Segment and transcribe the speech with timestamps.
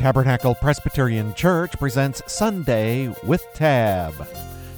[0.00, 4.14] Tabernacle Presbyterian Church presents Sunday with Tab.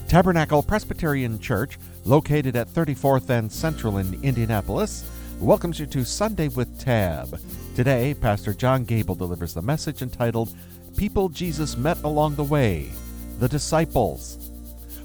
[0.09, 5.09] Tabernacle Presbyterian Church, located at 34th and Central in Indianapolis,
[5.39, 7.39] welcomes you to Sunday with Tab.
[7.77, 10.53] Today, Pastor John Gable delivers the message entitled
[10.97, 12.91] People Jesus Met Along the Way,
[13.39, 14.51] the Disciples.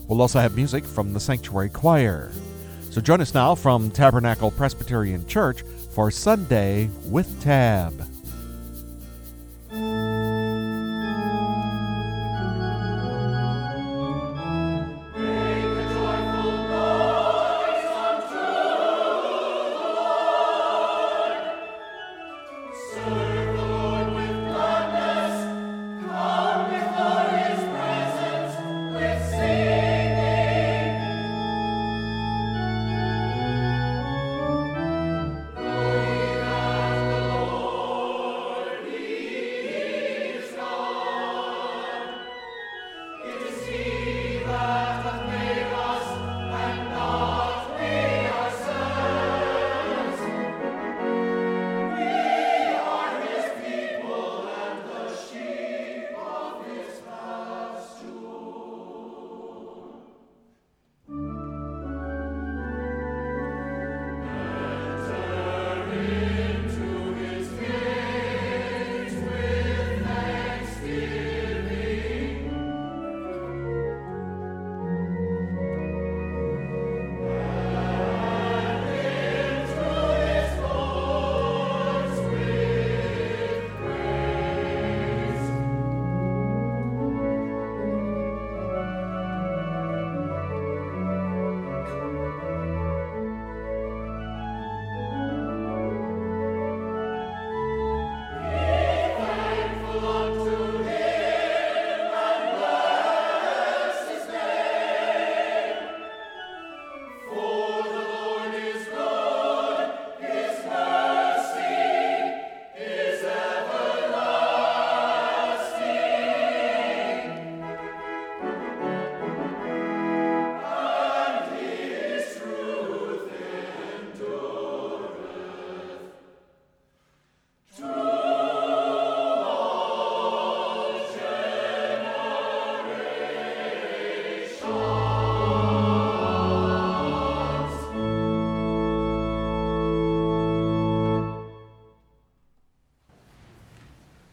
[0.08, 2.32] We'll also have music from the Sanctuary Choir.
[2.90, 5.62] So join us now from Tabernacle Presbyterian Church
[5.92, 8.17] for Sunday with Tab.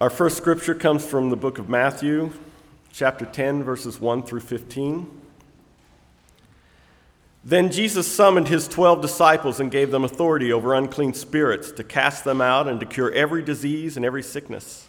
[0.01, 2.33] Our first scripture comes from the book of Matthew,
[2.93, 5.09] chapter 10, verses 1 through 15.
[7.45, 12.25] Then Jesus summoned his twelve disciples and gave them authority over unclean spirits to cast
[12.25, 14.89] them out and to cure every disease and every sickness.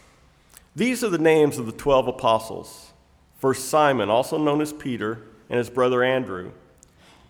[0.75, 2.91] These are the names of the twelve apostles.
[3.37, 6.51] First, Simon, also known as Peter, and his brother Andrew,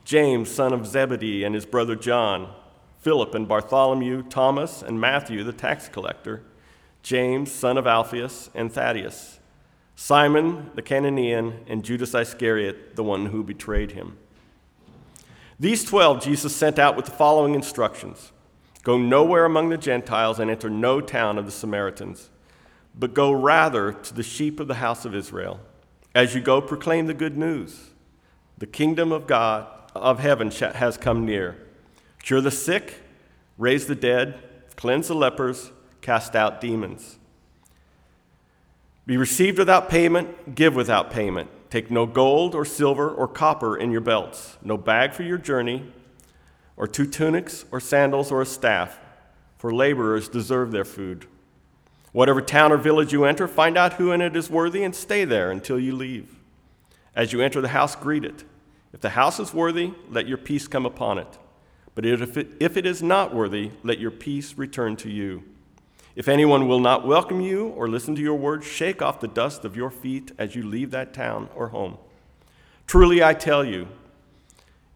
[0.05, 2.53] James, son of Zebedee, and his brother John,
[2.99, 6.41] Philip and Bartholomew, Thomas, and Matthew, the tax collector.
[7.05, 9.39] James, son of Alphaeus, and Thaddeus,
[9.95, 14.17] Simon the Cananean, and Judas Iscariot, the one who betrayed him.
[15.59, 18.31] These twelve Jesus sent out with the following instructions
[18.81, 22.31] Go nowhere among the Gentiles and enter no town of the Samaritans,
[22.97, 25.59] but go rather to the sheep of the house of Israel.
[26.15, 27.91] As you go, proclaim the good news.
[28.57, 31.55] The kingdom of God, of heaven, has come near.
[32.23, 33.01] Cure the sick,
[33.59, 34.39] raise the dead,
[34.75, 35.71] cleanse the lepers
[36.05, 37.17] cast out demons.
[39.07, 41.49] Be received without payment, give without payment.
[41.71, 45.91] Take no gold or silver or copper in your belts, no bag for your journey,
[46.77, 48.99] or two tunics or sandals or a staff,
[49.57, 51.25] for laborers deserve their food.
[52.11, 55.25] Whatever town or village you enter, find out who in it is worthy and stay
[55.25, 56.35] there until you leave.
[57.15, 58.43] As you enter the house, greet it.
[58.93, 61.39] If the house is worthy, let your peace come upon it.
[61.95, 65.43] But if it, if it is not worthy, let your peace return to you.
[66.15, 69.65] If anyone will not welcome you or listen to your words, shake off the dust
[69.65, 71.97] of your feet as you leave that town or home.
[72.87, 73.87] Truly, I tell you,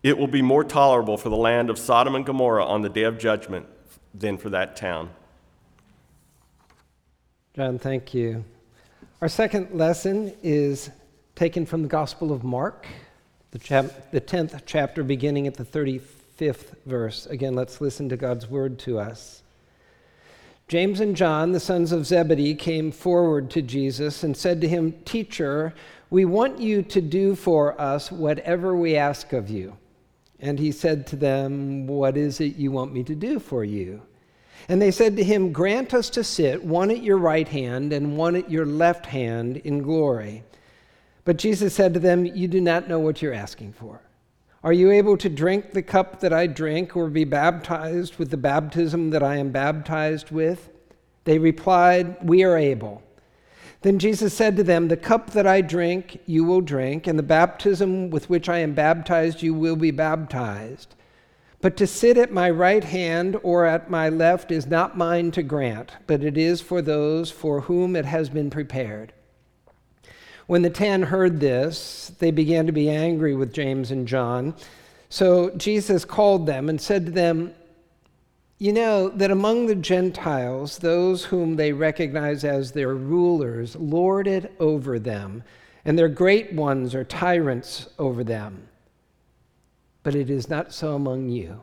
[0.02, 3.04] it will be more tolerable for the land of Sodom and Gomorrah on the day
[3.04, 3.66] of judgment
[4.14, 5.10] than for that town.
[7.54, 8.46] John, thank you.
[9.22, 10.90] Our second lesson is
[11.36, 12.88] taken from the Gospel of Mark,
[13.52, 17.26] the, chap- the 10th chapter, beginning at the 35th verse.
[17.26, 19.44] Again, let's listen to God's word to us.
[20.70, 24.92] James and John, the sons of Zebedee, came forward to Jesus and said to him,
[25.04, 25.74] Teacher,
[26.12, 29.76] we want you to do for us whatever we ask of you.
[30.40, 34.04] And he said to them, What is it you want me to do for you?
[34.68, 38.16] And they said to him, Grant us to sit, one at your right hand and
[38.16, 40.44] one at your left hand in glory.
[41.26, 44.02] But Jesus said to them, You do not know what you're asking for.
[44.62, 48.38] Are you able to drink the cup that I drink, or be baptized with the
[48.38, 50.70] baptism that I am baptized with?
[51.24, 53.02] They replied, We are able.
[53.82, 57.24] Then Jesus said to them, The cup that I drink, you will drink, and the
[57.24, 60.96] baptism with which I am baptized, you will be baptized.
[61.62, 65.44] But to sit at my right hand or at my left is not mine to
[65.44, 69.14] grant, but it is for those for whom it has been prepared.
[70.50, 74.56] When the ten heard this, they began to be angry with James and John.
[75.08, 77.54] So Jesus called them and said to them,
[78.58, 84.54] You know that among the Gentiles, those whom they recognize as their rulers lord it
[84.60, 85.44] over them,
[85.86, 88.70] and their great ones are tyrants over them
[90.04, 91.62] but it is not so among you.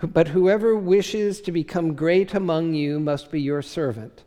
[0.00, 4.24] But whoever wishes to become great among you must be your servant,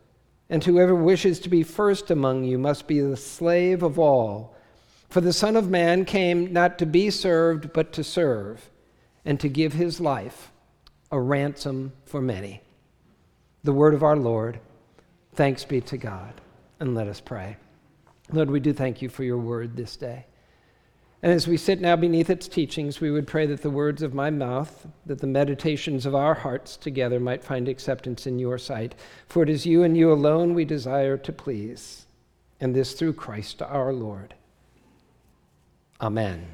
[0.50, 4.56] and whoever wishes to be first among you must be the slave of all.
[5.10, 8.70] For the Son of Man came not to be served, but to serve,
[9.26, 10.52] and to give his life
[11.12, 12.62] a ransom for many.
[13.64, 14.60] The word of our Lord.
[15.36, 16.34] Thanks be to God.
[16.80, 17.58] And let us pray.
[18.32, 20.26] Lord, we do thank you for your word this day.
[21.24, 24.14] And as we sit now beneath its teachings, we would pray that the words of
[24.14, 28.94] my mouth, that the meditations of our hearts together might find acceptance in your sight.
[29.30, 32.08] For it is you and you alone we desire to please,
[32.60, 34.34] and this through Christ our Lord.
[36.02, 36.46] Amen.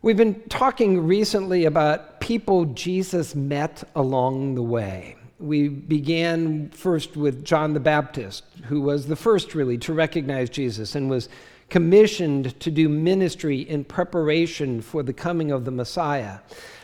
[0.00, 5.16] We've been talking recently about people Jesus met along the way.
[5.38, 10.94] We began first with John the Baptist, who was the first really to recognize Jesus
[10.94, 11.28] and was
[11.72, 16.38] commissioned to do ministry in preparation for the coming of the Messiah.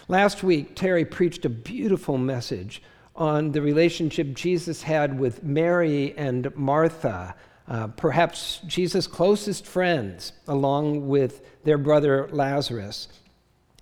[0.08, 2.82] Last week, Terry preached a beautiful message
[3.14, 7.34] on the relationship Jesus had with Mary and Martha,
[7.68, 13.08] uh, perhaps Jesus' closest friends, along with their brother Lazarus.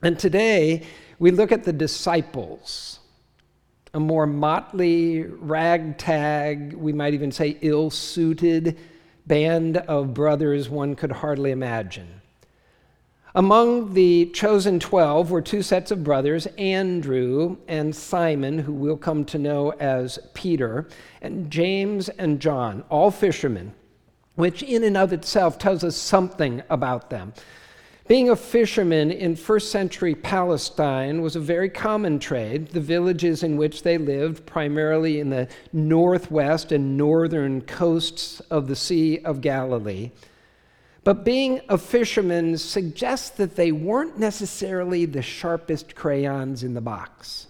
[0.02, 0.82] And today,
[1.20, 2.98] we look at the disciples,
[3.94, 8.76] a more motley, ragtag, we might even say ill suited
[9.26, 12.20] band of brothers one could hardly imagine.
[13.34, 19.26] Among the chosen 12 were two sets of brothers, Andrew and Simon, who we'll come
[19.26, 20.88] to know as Peter,
[21.20, 23.74] and James and John, all fishermen,
[24.36, 27.34] which in and of itself tells us something about them.
[28.08, 32.68] Being a fisherman in first century Palestine was a very common trade.
[32.68, 38.76] The villages in which they lived, primarily in the northwest and northern coasts of the
[38.76, 40.12] Sea of Galilee.
[41.02, 47.48] But being a fisherman suggests that they weren't necessarily the sharpest crayons in the box.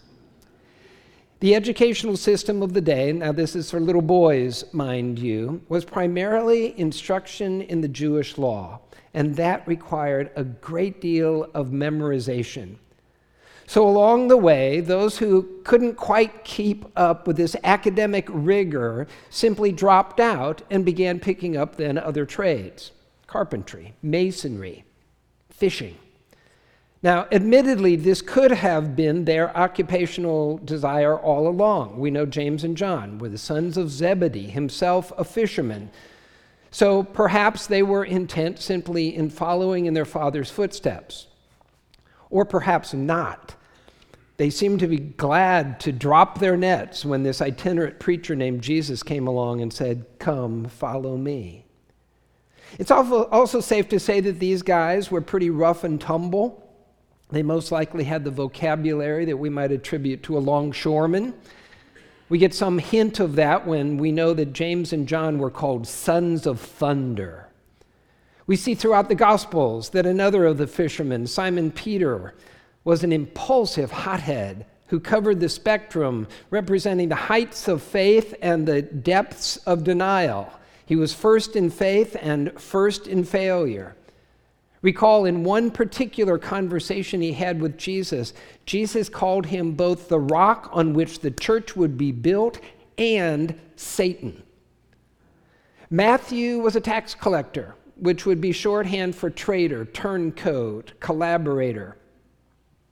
[1.40, 5.84] The educational system of the day, now this is for little boys, mind you, was
[5.84, 8.80] primarily instruction in the Jewish law
[9.16, 12.76] and that required a great deal of memorization.
[13.66, 19.72] So, along the way, those who couldn't quite keep up with this academic rigor simply
[19.72, 22.92] dropped out and began picking up then other trades
[23.26, 24.84] carpentry, masonry,
[25.50, 25.96] fishing.
[27.02, 31.98] Now, admittedly, this could have been their occupational desire all along.
[31.98, 35.90] We know James and John were the sons of Zebedee, himself a fisherman
[36.76, 41.26] so perhaps they were intent simply in following in their father's footsteps.
[42.28, 43.54] Or perhaps not.
[44.36, 49.02] They seemed to be glad to drop their nets when this itinerant preacher named Jesus
[49.02, 51.64] came along and said, Come, follow me.
[52.78, 56.65] It's also safe to say that these guys were pretty rough and tumble.
[57.30, 61.34] They most likely had the vocabulary that we might attribute to a longshoreman.
[62.28, 65.86] We get some hint of that when we know that James and John were called
[65.86, 67.48] sons of thunder.
[68.46, 72.34] We see throughout the Gospels that another of the fishermen, Simon Peter,
[72.84, 78.82] was an impulsive hothead who covered the spectrum representing the heights of faith and the
[78.82, 80.52] depths of denial.
[80.84, 83.96] He was first in faith and first in failure.
[84.86, 88.32] Recall in one particular conversation he had with Jesus,
[88.66, 92.60] Jesus called him both the rock on which the church would be built
[92.96, 94.44] and Satan.
[95.90, 101.96] Matthew was a tax collector, which would be shorthand for traitor, turncoat, collaborator.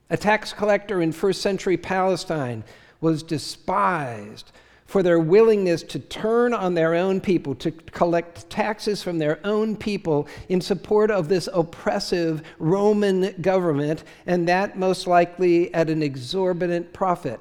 [0.09, 2.65] A tax collector in first century Palestine
[2.99, 4.51] was despised
[4.85, 9.75] for their willingness to turn on their own people, to collect taxes from their own
[9.75, 16.93] people in support of this oppressive Roman government, and that most likely at an exorbitant
[16.93, 17.39] profit.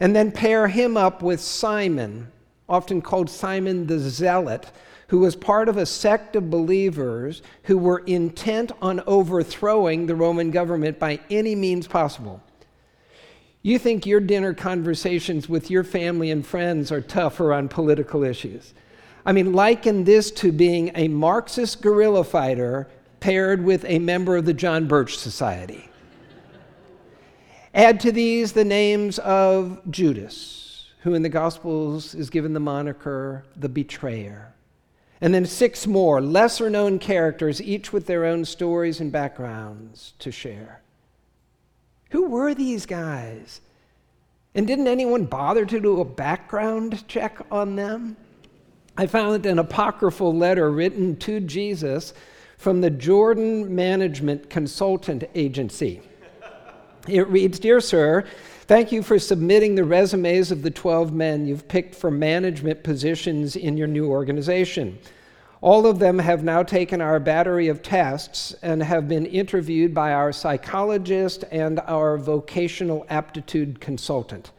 [0.00, 2.26] And then pair him up with Simon,
[2.68, 4.70] often called Simon the Zealot,
[5.08, 10.50] who was part of a sect of believers who were intent on overthrowing the Roman
[10.50, 12.42] government by any means possible.
[13.62, 18.74] You think your dinner conversations with your family and friends are tougher on political issues.
[19.24, 22.88] I mean, liken this to being a Marxist guerrilla fighter
[23.20, 25.88] paired with a member of the John Birch Society.
[27.72, 33.44] Add to these the names of Judas, who in the Gospels is given the moniker
[33.56, 34.52] the betrayer.
[35.20, 40.32] And then six more lesser known characters, each with their own stories and backgrounds to
[40.32, 40.81] share.
[42.12, 43.62] Who were these guys?
[44.54, 48.18] And didn't anyone bother to do a background check on them?
[48.98, 52.12] I found an apocryphal letter written to Jesus
[52.58, 56.02] from the Jordan Management Consultant Agency.
[57.08, 58.26] It reads Dear Sir,
[58.66, 63.56] thank you for submitting the resumes of the 12 men you've picked for management positions
[63.56, 64.98] in your new organization.
[65.62, 70.12] All of them have now taken our battery of tests and have been interviewed by
[70.12, 74.50] our psychologist and our vocational aptitude consultant.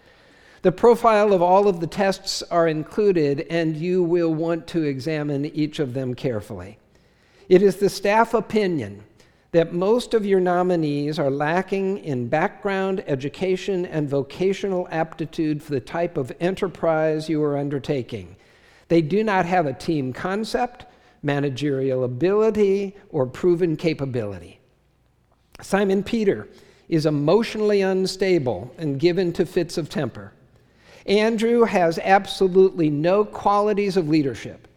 [0.61, 5.45] The profile of all of the tests are included, and you will want to examine
[5.47, 6.77] each of them carefully.
[7.49, 9.03] It is the staff opinion
[9.51, 15.81] that most of your nominees are lacking in background, education, and vocational aptitude for the
[15.81, 18.37] type of enterprise you are undertaking.
[18.87, 20.85] They do not have a team concept
[21.23, 24.59] managerial ability, or proven capability.
[25.61, 26.47] Simon Peter
[26.89, 30.33] is emotionally unstable and given to fits of temper.
[31.05, 34.67] Andrew has absolutely no qualities of leadership.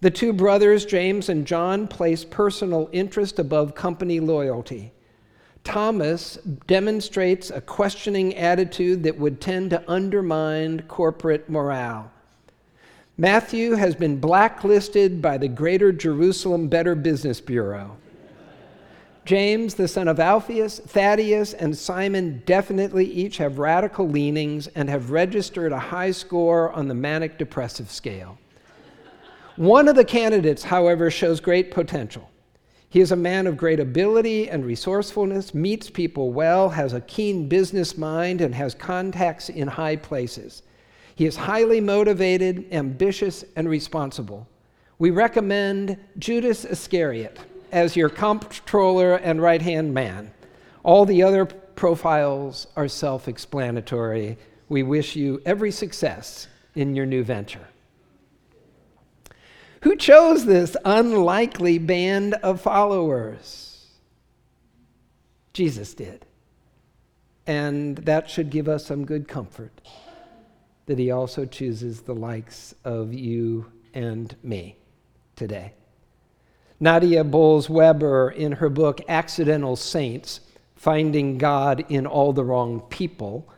[0.00, 4.92] The two brothers, James and John, place personal interest above company loyalty.
[5.62, 12.10] Thomas demonstrates a questioning attitude that would tend to undermine corporate morale.
[13.16, 17.96] Matthew has been blacklisted by the Greater Jerusalem Better Business Bureau.
[19.26, 25.10] James, the son of Alphaeus, Thaddeus, and Simon definitely each have radical leanings and have
[25.10, 28.38] registered a high score on the manic depressive scale.
[29.56, 32.30] One of the candidates, however, shows great potential.
[32.88, 37.48] He is a man of great ability and resourcefulness, meets people well, has a keen
[37.48, 40.62] business mind, and has contacts in high places.
[41.14, 44.48] He is highly motivated, ambitious, and responsible.
[44.98, 47.38] We recommend Judas Iscariot
[47.72, 50.32] as your comptroller and right hand man.
[50.82, 54.38] All the other profiles are self explanatory.
[54.68, 57.66] We wish you every success in your new venture.
[59.82, 63.86] Who chose this unlikely band of followers?
[65.54, 66.26] Jesus did.
[67.46, 69.72] And that should give us some good comfort
[70.90, 74.76] that He also chooses the likes of you and me
[75.36, 75.72] today.
[76.80, 80.40] Nadia Bolz-Weber, in her book Accidental Saints
[80.74, 83.48] Finding God in All the Wrong People,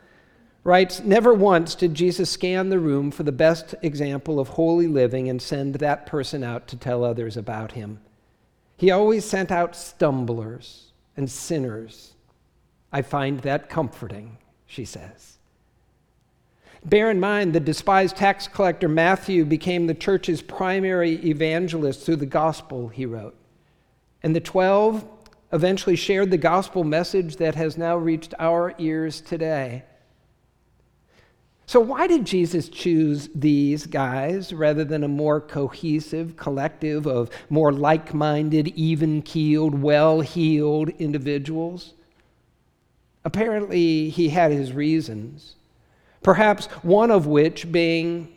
[0.63, 5.27] writes Never once did Jesus scan the room for the best example of holy living
[5.27, 7.99] and send that person out to tell others about him.
[8.77, 12.13] He always sent out stumblers and sinners.
[12.91, 14.37] I find that comforting,
[14.67, 15.39] she says.
[16.85, 22.25] Bear in mind, the despised tax collector Matthew became the church's primary evangelist through the
[22.25, 23.35] gospel he wrote.
[24.21, 25.05] And the 12
[25.53, 29.83] eventually shared the gospel message that has now reached our ears today.
[31.65, 37.71] So, why did Jesus choose these guys rather than a more cohesive collective of more
[37.71, 41.93] like minded, even keeled, well heeled individuals?
[43.23, 45.55] Apparently, he had his reasons.
[46.23, 48.29] Perhaps one of which being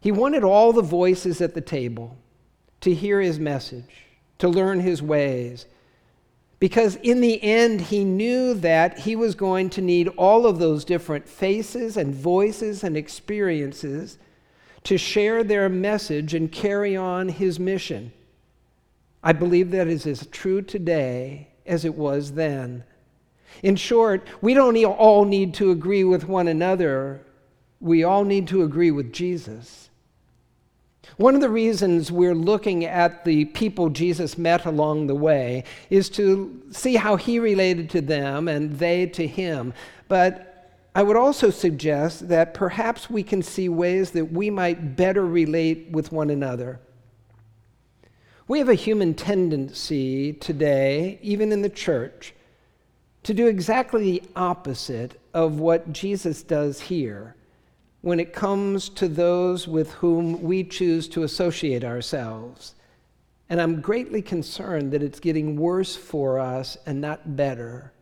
[0.00, 2.18] he wanted all the voices at the table
[2.82, 4.04] to hear his message,
[4.38, 5.64] to learn his ways.
[6.58, 10.84] Because in the end, he knew that he was going to need all of those
[10.84, 14.18] different faces and voices and experiences
[14.82, 18.12] to share their message and carry on his mission.
[19.22, 22.84] I believe that is as true today as it was then.
[23.62, 27.24] In short, we don't all need to agree with one another,
[27.80, 29.90] we all need to agree with Jesus.
[31.16, 36.08] One of the reasons we're looking at the people Jesus met along the way is
[36.10, 39.74] to see how he related to them and they to him.
[40.08, 40.54] But
[40.94, 45.88] I would also suggest that perhaps we can see ways that we might better relate
[45.90, 46.80] with one another.
[48.46, 52.33] We have a human tendency today, even in the church,
[53.24, 57.34] to do exactly the opposite of what Jesus does here
[58.02, 62.74] when it comes to those with whom we choose to associate ourselves.
[63.48, 67.92] And I'm greatly concerned that it's getting worse for us and not better.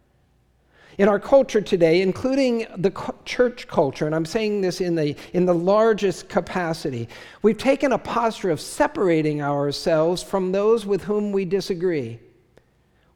[0.99, 2.91] In our culture today, including the
[3.25, 7.09] church culture, and I'm saying this in the, in the largest capacity,
[7.43, 12.19] we've taken a posture of separating ourselves from those with whom we disagree.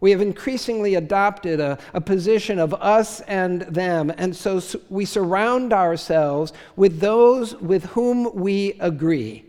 [0.06, 5.72] We have increasingly adopted a, a position of us and them, and so we surround
[5.72, 9.44] ourselves with those with whom we agree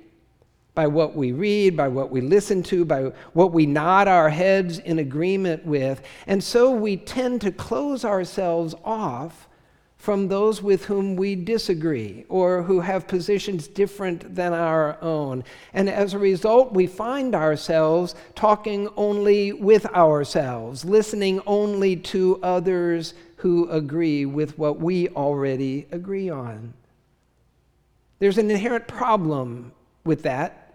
[0.74, 4.80] by what we read, by what we listen to, by what we nod our heads
[4.80, 6.02] in agreement with.
[6.26, 9.48] And so we tend to close ourselves off
[10.08, 15.44] from those with whom we disagree or who have positions different than our own.
[15.74, 23.16] And as a result, we find ourselves talking only with ourselves, listening only to others
[23.36, 26.74] who agree with what we already agree on.
[28.20, 29.74] There's an inherent problem
[30.06, 30.67] with that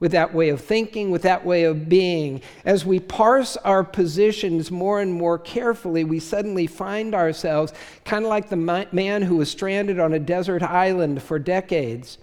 [0.00, 2.40] with that way of thinking, with that way of being.
[2.64, 7.72] As we parse our positions more and more carefully, we suddenly find ourselves
[8.04, 12.18] kind of like the man who was stranded on a desert island for decades.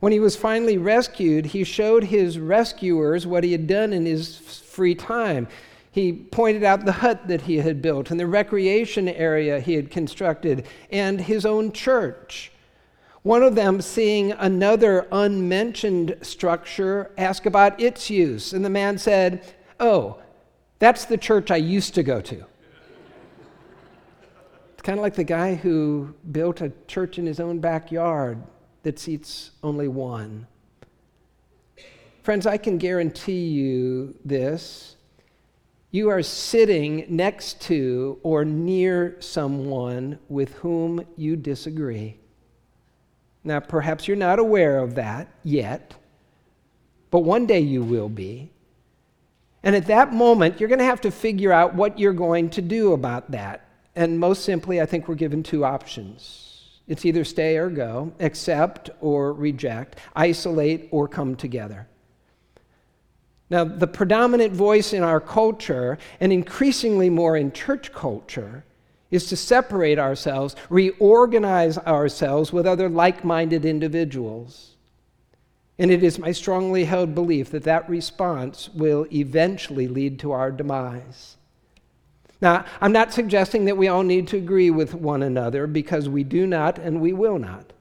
[0.00, 4.36] When he was finally rescued, he showed his rescuers what he had done in his
[4.36, 5.46] free time.
[5.92, 9.90] He pointed out the hut that he had built and the recreation area he had
[9.90, 12.51] constructed and his own church.
[13.22, 18.52] One of them, seeing another unmentioned structure, asked about its use.
[18.52, 20.20] And the man said, Oh,
[20.80, 22.44] that's the church I used to go to.
[24.72, 28.42] It's kind of like the guy who built a church in his own backyard
[28.82, 30.48] that seats only one.
[32.24, 34.96] Friends, I can guarantee you this.
[35.92, 42.18] You are sitting next to or near someone with whom you disagree.
[43.44, 45.94] Now, perhaps you're not aware of that yet,
[47.10, 48.50] but one day you will be.
[49.62, 52.62] And at that moment, you're going to have to figure out what you're going to
[52.62, 53.68] do about that.
[53.94, 56.48] And most simply, I think we're given two options
[56.88, 61.86] it's either stay or go, accept or reject, isolate or come together.
[63.48, 68.64] Now, the predominant voice in our culture, and increasingly more in church culture,
[69.12, 74.74] is to separate ourselves, reorganize ourselves with other like minded individuals.
[75.78, 80.50] And it is my strongly held belief that that response will eventually lead to our
[80.50, 81.36] demise.
[82.40, 86.24] Now, I'm not suggesting that we all need to agree with one another because we
[86.24, 87.72] do not and we will not.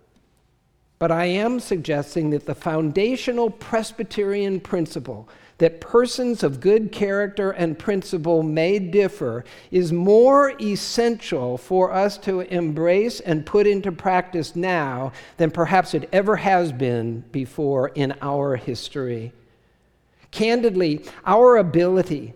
[1.00, 5.28] But I am suggesting that the foundational Presbyterian principle
[5.62, 12.39] that persons of good character and principle may differ is more essential for us to
[12.39, 18.56] embrace and put into practice now than perhaps it ever has been before in our
[18.56, 19.32] history.
[20.32, 22.34] Candidly, our ability,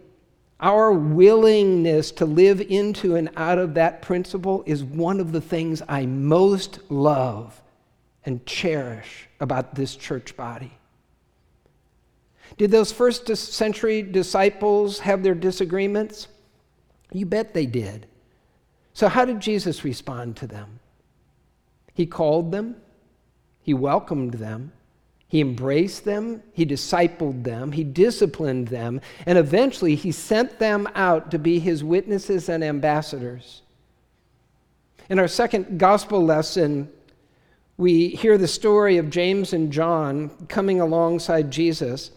[0.59, 5.81] our willingness to live into and out of that principle is one of the things
[5.89, 7.59] I most love
[8.23, 10.77] and cherish about this church body.
[12.57, 16.27] Did those first century disciples have their disagreements?
[17.11, 18.07] You bet they did.
[18.93, 20.79] So, how did Jesus respond to them?
[21.93, 22.77] He called them,
[23.61, 24.71] he welcomed them,
[25.27, 31.31] he embraced them, he discipled them, he disciplined them, and eventually he sent them out
[31.31, 33.61] to be his witnesses and ambassadors.
[35.09, 36.89] In our second gospel lesson,
[37.77, 42.11] we hear the story of James and John coming alongside Jesus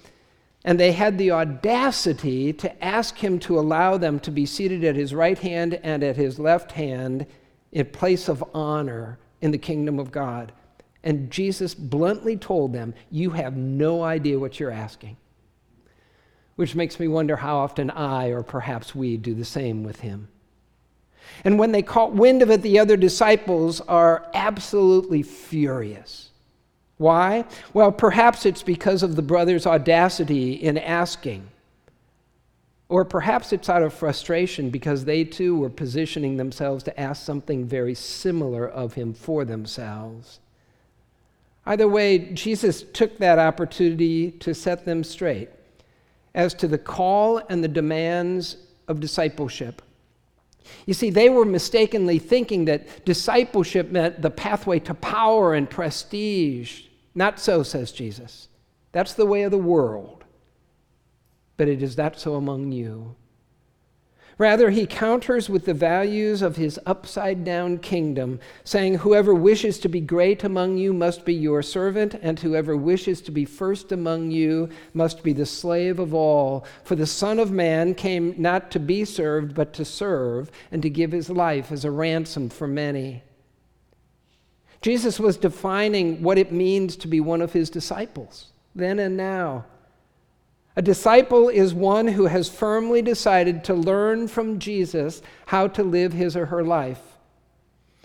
[0.64, 4.97] and they had the audacity to ask him to allow them to be seated at
[4.97, 7.27] his right hand and at his left hand
[7.73, 10.53] in place of honor in the kingdom of God.
[11.05, 15.16] And Jesus bluntly told them, You have no idea what you're asking.
[16.57, 20.29] Which makes me wonder how often I, or perhaps we, do the same with him.
[21.44, 26.28] And when they caught wind of it, the other disciples are absolutely furious.
[26.98, 27.44] Why?
[27.72, 31.48] Well, perhaps it's because of the brother's audacity in asking.
[32.88, 37.66] Or perhaps it's out of frustration because they too were positioning themselves to ask something
[37.66, 40.40] very similar of him for themselves.
[41.66, 45.50] Either way, Jesus took that opportunity to set them straight
[46.34, 48.56] as to the call and the demands
[48.88, 49.82] of discipleship.
[50.87, 56.84] You see, they were mistakenly thinking that discipleship meant the pathway to power and prestige.
[57.14, 58.49] Not so, says Jesus.
[58.92, 60.25] That's the way of the world.
[61.57, 63.16] But it is not so among you.
[64.38, 69.88] Rather, he counters with the values of his upside down kingdom, saying, Whoever wishes to
[69.88, 74.31] be great among you must be your servant, and whoever wishes to be first among
[74.31, 76.64] you must be the slave of all.
[76.85, 80.90] For the Son of Man came not to be served, but to serve, and to
[80.90, 83.25] give his life as a ransom for many.
[84.81, 89.64] Jesus was defining what it means to be one of his disciples, then and now.
[90.77, 96.12] A disciple is one who has firmly decided to learn from Jesus how to live
[96.12, 97.01] his or her life.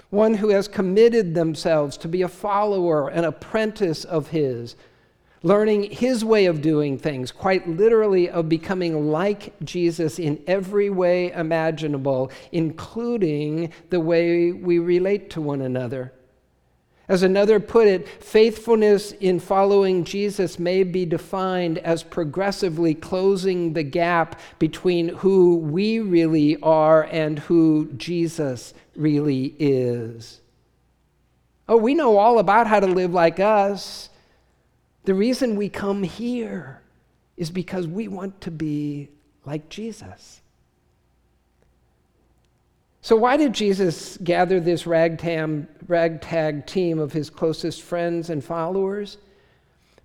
[0.09, 4.75] One who has committed themselves to be a follower, an apprentice of his,
[5.43, 11.31] learning his way of doing things, quite literally, of becoming like Jesus in every way
[11.31, 16.11] imaginable, including the way we relate to one another.
[17.09, 23.83] As another put it, faithfulness in following Jesus may be defined as progressively closing the
[23.83, 30.39] gap between who we really are and who Jesus really is.
[31.67, 34.09] Oh, we know all about how to live like us.
[35.03, 36.81] The reason we come here
[37.35, 39.09] is because we want to be
[39.45, 40.41] like Jesus.
[43.03, 49.17] So, why did Jesus gather this ragtag, ragtag team of his closest friends and followers?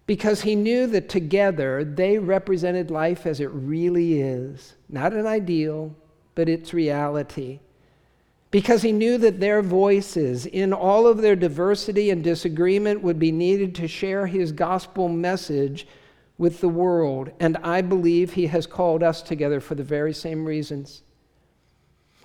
[0.06, 5.94] Because he knew that together they represented life as it really is not an ideal,
[6.34, 7.60] but its reality.
[8.50, 13.30] Because he knew that their voices, in all of their diversity and disagreement, would be
[13.30, 15.86] needed to share his gospel message
[16.36, 17.30] with the world.
[17.38, 21.02] And I believe he has called us together for the very same reasons.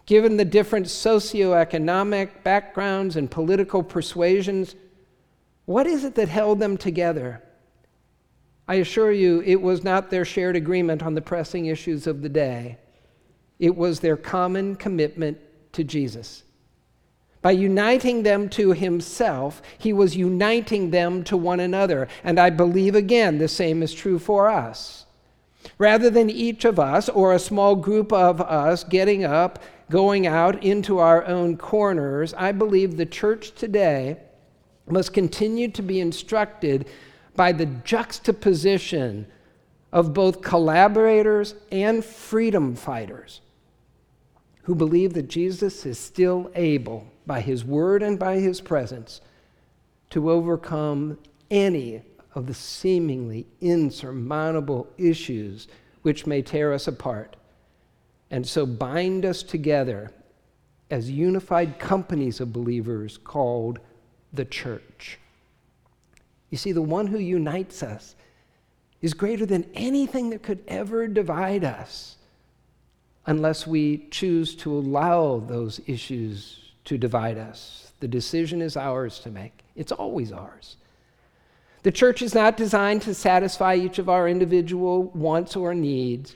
[0.05, 4.75] Given the different socioeconomic backgrounds and political persuasions,
[5.65, 7.41] what is it that held them together?
[8.67, 12.29] I assure you, it was not their shared agreement on the pressing issues of the
[12.29, 12.77] day.
[13.59, 15.37] It was their common commitment
[15.73, 16.43] to Jesus.
[17.41, 22.07] By uniting them to himself, he was uniting them to one another.
[22.23, 25.05] And I believe again the same is true for us.
[25.77, 30.63] Rather than each of us or a small group of us getting up going out
[30.63, 34.17] into our own corners, I believe the church today
[34.87, 36.87] must continue to be instructed
[37.35, 39.25] by the juxtaposition
[39.91, 43.41] of both collaborators and freedom fighters
[44.63, 49.21] who believe that Jesus is still able, by his word and by his presence,
[50.09, 51.17] to overcome
[51.51, 52.01] any
[52.33, 55.67] of the seemingly insurmountable issues
[56.01, 57.35] which may tear us apart
[58.33, 60.09] and so bind us together
[60.89, 63.77] as unified companies of believers called
[64.33, 65.19] the church.
[66.49, 68.15] You see, the one who unites us
[69.03, 72.15] is greater than anything that could ever divide us
[73.27, 77.91] unless we choose to allow those issues to divide us.
[77.99, 80.77] The decision is ours to make, it's always ours.
[81.83, 86.33] The church is not designed to satisfy each of our individual wants or needs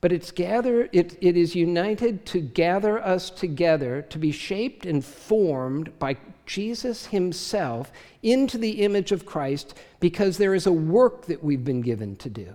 [0.00, 5.04] but it's gather, it, it is united to gather us together to be shaped and
[5.04, 7.90] formed by Jesus Himself
[8.22, 12.30] into the image of Christ because there is a work that we've been given to
[12.30, 12.54] do.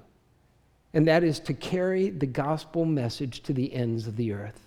[0.94, 4.60] And that is to carry the gospel message to the ends of the earth.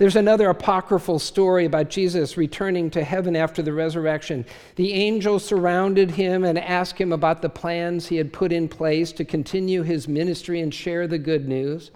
[0.00, 4.46] There's another apocryphal story about Jesus returning to heaven after the resurrection.
[4.76, 9.12] The angels surrounded him and asked him about the plans he had put in place
[9.12, 11.90] to continue his ministry and share the good news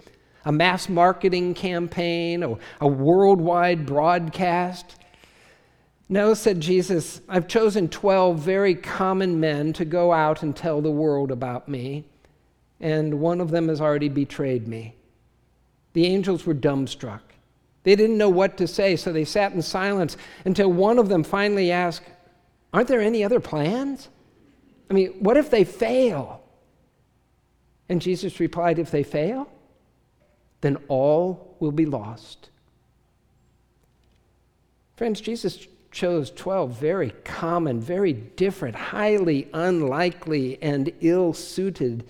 [0.45, 2.43] a mass marketing campaign,
[2.79, 4.97] a, worldwide broadcast.
[6.07, 10.91] No, said Jesus, I've chosen 12 very common men to go out and tell the
[10.91, 12.05] world about me,
[12.81, 14.95] and one of them has already betrayed me.
[15.95, 17.21] The angels were dumbstruck.
[17.85, 21.23] They didn't know what to say, so they sat in silence until one of them
[21.23, 22.03] finally asked,
[22.73, 24.09] Aren't there any other plans?
[24.91, 26.43] I mean, what if they fail?
[27.89, 29.49] And Jesus replied, If they fail,
[30.63, 32.49] then all will be lost.
[34.97, 42.09] Friends, Jesus chose 12 very common, very different, highly unlikely, and ill suited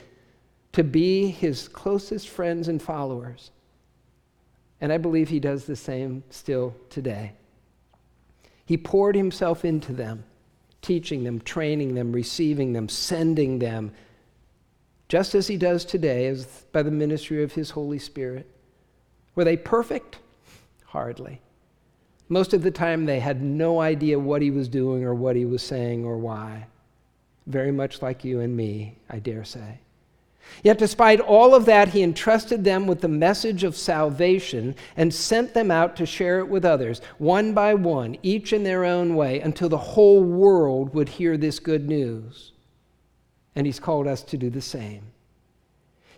[0.72, 3.50] to be his closest friends and followers.
[4.84, 7.32] And I believe he does the same still today.
[8.66, 10.24] He poured himself into them,
[10.82, 13.92] teaching them, training them, receiving them, sending them,
[15.08, 18.46] just as he does today as by the ministry of his Holy Spirit.
[19.34, 20.18] Were they perfect?
[20.84, 21.40] Hardly.
[22.28, 25.46] Most of the time, they had no idea what he was doing or what he
[25.46, 26.66] was saying or why.
[27.46, 29.78] Very much like you and me, I dare say.
[30.62, 35.52] Yet, despite all of that, he entrusted them with the message of salvation and sent
[35.52, 39.40] them out to share it with others, one by one, each in their own way,
[39.40, 42.52] until the whole world would hear this good news.
[43.54, 45.02] And he's called us to do the same.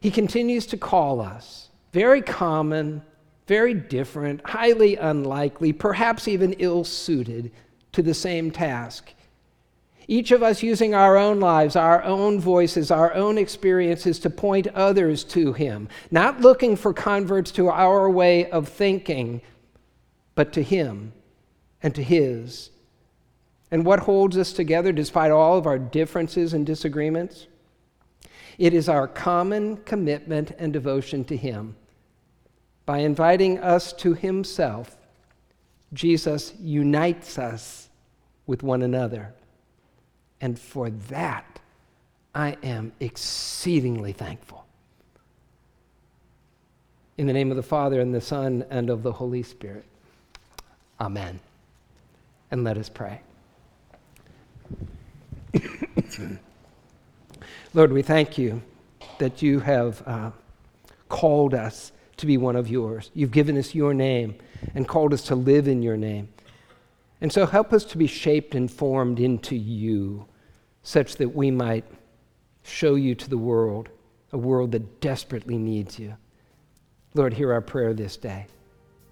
[0.01, 3.03] He continues to call us, very common,
[3.47, 7.53] very different, highly unlikely, perhaps even ill suited
[7.93, 9.13] to the same task.
[10.09, 14.69] Each of us using our own lives, our own voices, our own experiences to point
[14.69, 19.41] others to Him, not looking for converts to our way of thinking,
[20.37, 21.13] but to Him
[21.83, 22.71] and to His.
[23.71, 27.49] And what holds us together despite all of our differences and disagreements?
[28.59, 31.75] It is our common commitment and devotion to Him.
[32.87, 34.97] By inviting us to Himself,
[35.93, 37.89] Jesus unites us
[38.47, 39.35] with one another.
[40.41, 41.61] And for that,
[42.35, 44.67] I am exceedingly thankful.
[47.17, 49.87] In the name of the Father, and the Son, and of the Holy Spirit.
[51.01, 51.41] Amen.
[52.51, 53.23] And let us pray.
[57.75, 58.63] Lord, we thank you
[59.19, 60.31] that you have uh,
[61.09, 63.11] called us to be one of yours.
[63.15, 64.35] You've given us your name
[64.75, 66.29] and called us to live in your name.
[67.21, 70.27] And so help us to be shaped and formed into you
[70.83, 71.85] such that we might
[72.63, 73.89] show you to the world,
[74.33, 76.17] a world that desperately needs you.
[77.15, 78.47] Lord, hear our prayer this day,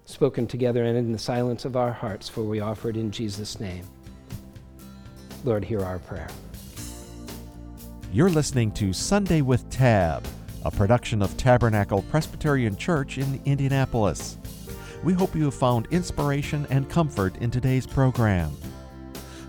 [0.05, 3.59] spoken together and in the silence of our hearts, for we offer it in Jesus'
[3.59, 3.85] name.
[5.43, 6.29] Lord, hear our prayer.
[8.11, 10.25] You're listening to Sunday with Tab,
[10.63, 14.37] a production of Tabernacle Presbyterian Church in Indianapolis.
[15.05, 18.51] We hope you have found inspiration and comfort in today's program.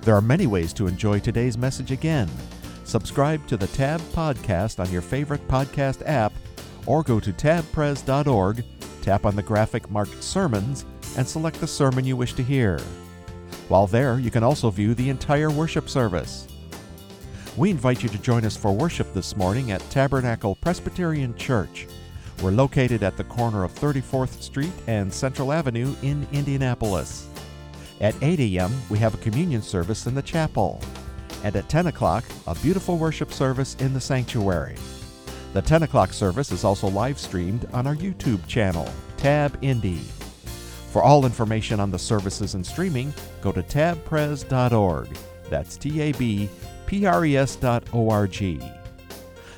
[0.03, 2.29] There are many ways to enjoy today's message again.
[2.85, 6.35] Subscribe to the Tab Podcast on your favorite podcast app,
[6.85, 8.65] or go to tabpres.org,
[9.01, 10.85] tap on the graphic marked Sermons,
[11.17, 12.79] and select the sermon you wish to hear.
[13.69, 16.47] While there, you can also view the entire worship service.
[17.57, 21.87] We invite you to join us for worship this morning at Tabernacle Presbyterian Church.
[22.43, 27.29] We're located at the corner of 34th Street and Central Avenue in Indianapolis.
[28.01, 30.81] At 8 a.m., we have a communion service in the chapel.
[31.43, 34.77] And at 10 o'clock, a beautiful worship service in the sanctuary.
[35.55, 40.03] The 10 o'clock service is also live streamed on our YouTube channel, Tab Indy.
[40.91, 45.09] For all information on the services and streaming, go to tabpres.org.
[45.49, 46.51] That's T A B
[46.87, 48.61] P R E S dot O R G.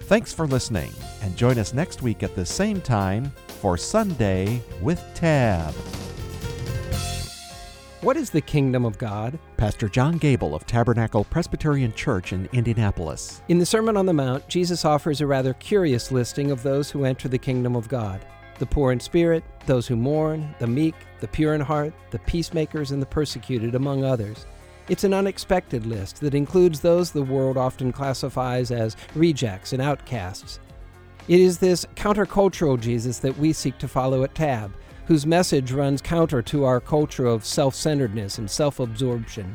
[0.08, 0.90] Thanks for listening,
[1.20, 5.74] and join us next week at the same time for Sunday with Tab.
[8.00, 9.38] What is the kingdom of God?
[9.58, 13.42] Pastor John Gable of Tabernacle Presbyterian Church in Indianapolis.
[13.48, 17.04] In the Sermon on the Mount, Jesus offers a rather curious listing of those who
[17.04, 18.24] enter the kingdom of God
[18.58, 22.92] the poor in spirit, those who mourn, the meek, the pure in heart, the peacemakers,
[22.92, 24.46] and the persecuted, among others.
[24.88, 30.61] It's an unexpected list that includes those the world often classifies as rejects and outcasts.
[31.29, 34.74] It is this countercultural Jesus that we seek to follow at Tab,
[35.07, 39.55] whose message runs counter to our culture of self centeredness and self absorption.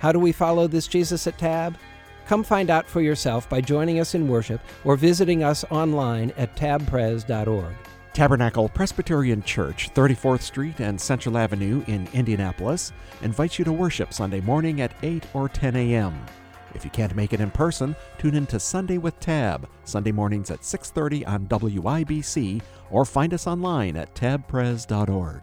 [0.00, 1.78] How do we follow this Jesus at Tab?
[2.26, 6.54] Come find out for yourself by joining us in worship or visiting us online at
[6.56, 7.74] tabpres.org.
[8.18, 14.40] Tabernacle Presbyterian Church, 34th Street and Central Avenue in Indianapolis, invites you to worship Sunday
[14.40, 16.26] morning at 8 or 10 a.m.
[16.74, 20.50] If you can't make it in person, tune in to Sunday with Tab, Sunday mornings
[20.50, 25.42] at 6:30 on WIBC, or find us online at tabpres.org.